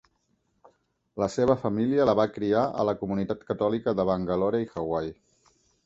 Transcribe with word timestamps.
La 1.23 1.27
seva 1.33 1.57
família 1.67 2.09
la 2.11 2.17
va 2.21 2.27
criar 2.39 2.65
en 2.71 2.91
la 2.91 2.97
comunitat 3.05 3.47
catòlica 3.53 3.97
de 4.01 4.11
Bangalore 4.13 4.67
i 4.69 4.73
Hawaii. 4.77 5.19